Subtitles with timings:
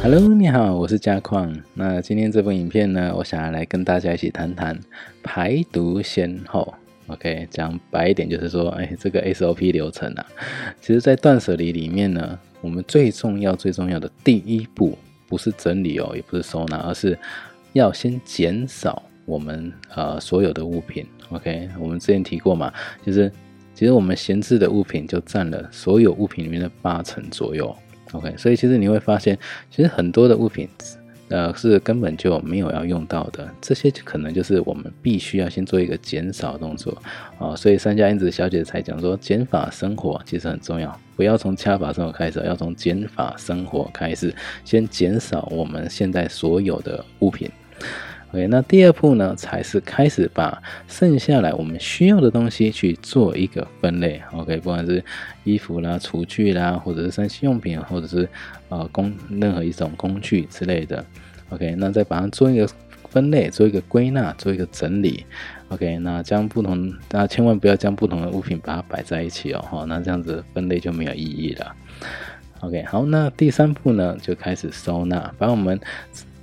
[0.00, 1.52] Hello，你好，我是嘉矿。
[1.74, 4.78] 那今天这部影片呢，我想要来跟大家一起谈谈
[5.24, 6.72] 排毒先后。
[7.08, 10.24] OK，讲白一点就是说，哎，这个 SOP 流程啊，
[10.80, 14.96] 其实在断舍离里面呢，我们最重要、最重要的第一步，
[15.26, 17.18] 不是整理哦，也不是收纳，而是
[17.72, 21.04] 要先减少我们呃所有的物品。
[21.30, 22.72] OK，我们之前提过嘛，
[23.04, 23.30] 就是
[23.74, 27.76] 其实我们闲置的物品就占了所有物品里面的八成左右。
[28.12, 29.38] OK，所以其实你会发现，
[29.70, 30.68] 其实很多的物品，
[31.28, 33.48] 呃，是根本就没有要用到的。
[33.60, 36.96] 这些可能就是我们必须要先做一个减少动作
[37.38, 37.54] 啊。
[37.54, 47.50] 所以三家英子小姐才讲说，减法生活其实很重要，不要从掐法生活开始，要从减法生活开始，先减少我们现在所有的物品。
[48.30, 54.20] OK，那第二步呢，才是开始把剩下来我们需要的东西去做一个分类。
[54.34, 55.02] OK，不管是
[55.44, 58.28] 衣服啦、厨具啦，或者是生息用品，或者是
[58.68, 61.02] 呃工任何一种工具之类的。
[61.48, 62.68] OK，那再把它做一个
[63.08, 65.24] 分类，做一个归纳，做一个整理。
[65.70, 69.60] OK，那将不同，大家千万不要将不同的物品把它摆在一起哦。
[69.70, 71.74] 哈，那这样子分类就没有意义了。
[72.60, 75.80] OK，好，那第三步呢，就开始收纳，把我们。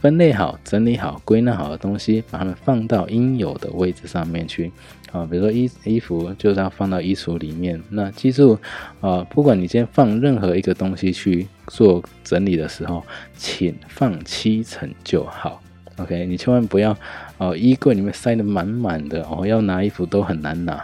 [0.00, 4.72] 分类好、整理好、归纳好的东西，把它们放到应有的位置上面去。
[5.12, 7.80] 啊，比如说衣衣服就是要放到衣橱里面。
[7.90, 8.58] 那记住，
[9.00, 13.04] 啊，不管你今天放任何一个东西去做整理的时候，
[13.36, 15.60] 请放七成就好。
[15.96, 16.96] OK，你千万不要，
[17.36, 20.82] 哦，衣柜里面塞得满满的，哦，要拿衣服都很难拿。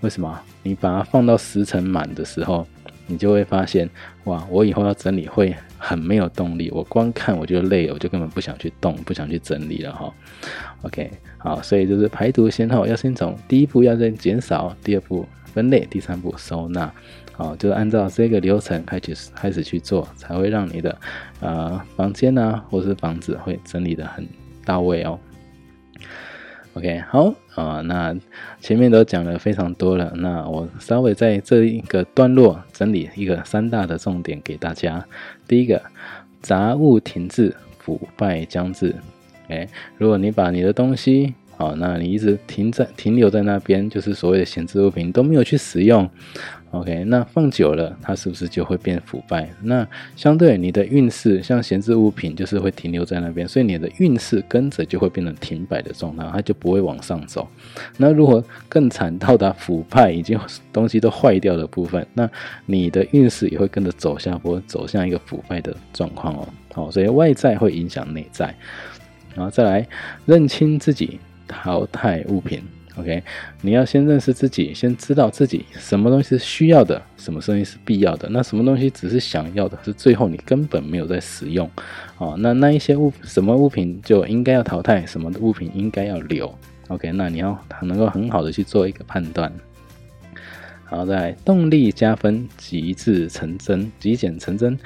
[0.00, 0.40] 为什么？
[0.62, 2.66] 你把它放到十成满的时候。
[3.06, 3.88] 你就会发现，
[4.24, 6.70] 哇，我以后要整理会很没有动力。
[6.70, 10.12] 我光看我就累了，我就根本不想去动，不想去整理了哈。
[10.82, 16.92] OK，好，所以就是排毒先后，要先从第一步要先减少，第二步分类，第三步收纳，
[17.32, 20.98] 好，就是按照这个流程开始开始去做，才会让你的
[21.40, 24.26] 呃房间啊，或是房子会整理的很
[24.64, 25.18] 到位哦。
[26.74, 28.12] OK，好啊，那
[28.60, 35.06] 前面都讲了非常多了，那我稍微在这一个段落整理一个三大的重点给大家。
[35.46, 35.80] 第一个，
[36.42, 38.92] 杂物停滞，腐败将至。
[39.46, 39.68] 哎，
[39.98, 46.08] 如果你把你的东西，好，那你一直停在停留在那边，就是所谓的闲置物品都没有去使用。
[46.72, 49.48] OK，那放久了，它是不是就会变腐败？
[49.62, 57.46] 那相对你的运势，像闲置物品，就是会停留在那边，所以你的运势跟着就会变成停摆的状态，它就不会往上走。
[57.96, 60.36] 那如果更惨，到达腐败，已经
[60.72, 62.28] 东西都坏掉的部分，那
[62.66, 66.48] 你的运势也会跟着走下坡，走向一个腐败的状况哦。
[66.72, 68.52] 好，所以外在会影响内在，
[69.36, 69.86] 然后再来
[70.26, 71.20] 认清自己，
[71.62, 72.62] 淘汰物品。
[72.96, 73.20] OK，
[73.60, 81.68] 你要先认识自己，先知道自己什么东西是需要的，什么东西是必要的，那什么东西只是想要的，是最后你根本没有在使用，
[82.18, 86.56] 哦，那那一些物什么物品就应该要淘汰，什么物品应该要留
[86.86, 89.52] ，OK，那你要能够很好的去做一个判断。
[90.86, 94.78] 好，在动力加分，极致成真，极简成真。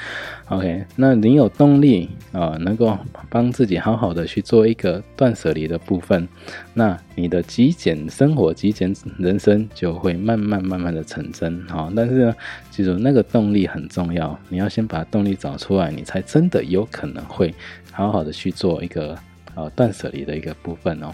[0.49, 2.97] OK，那你有动力啊，能够
[3.29, 6.27] 帮自己好好的去做一个断舍离的部分，
[6.73, 11.61] 那你的极简生活、极简人生就会慢慢慢慢的成真。
[11.67, 12.35] 好，但是呢，
[12.71, 17.53] 记住那个动力很重要，你要先把动力找出来，你才真的有可能会
[17.91, 19.19] 好好的去做一个
[19.57, 21.13] 呃断舍离的一个部分哦。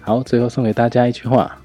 [0.00, 1.56] 好，最后送给大家一句话。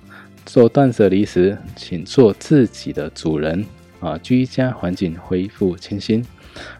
[0.47, 3.65] 做断舍离时，请做自己的主人
[3.99, 4.17] 啊！
[4.19, 6.25] 居家环境恢复清新。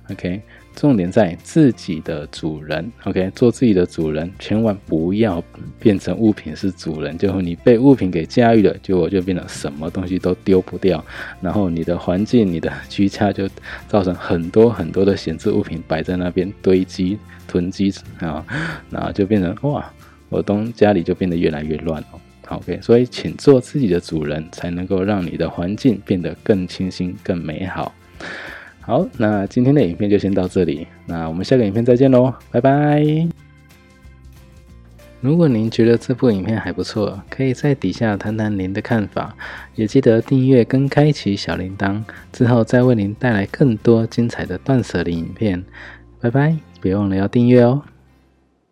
[0.09, 0.41] OK，
[0.73, 2.89] 重点在自己的主人。
[3.03, 5.43] OK，做自己的主人，千万不要
[5.79, 11.03] 变成物品是主人，就你被物品给驾驭了，就我就变成什么东西都丢不掉，
[11.41, 13.49] 然后你的环境、你的居家就
[13.89, 18.45] 造成很多很多的闲置物品摆在那边堆积囤积啊，
[18.89, 19.91] 然后就变成哇，
[20.29, 22.19] 我东家里就变得越来越乱哦。
[22.49, 27.93] OK，所以请做自己的主人，才能够让你的环境变得更清新、更美好。
[28.79, 33.27] 好，那今天的影片就先到这里，那我们下个影片再见喽，拜拜。
[35.19, 39.35] 如果您觉得这部影片还不错，可以在底下谈谈您的看法，
[39.75, 42.01] 也记得订阅跟开启小铃铛，
[42.31, 45.63] 之后再为您带来更多精彩的断舍离影片。
[46.21, 47.83] 拜拜，别忘了要订阅哦。